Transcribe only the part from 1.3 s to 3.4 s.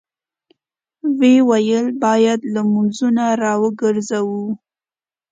ويل: بايد لمونځونه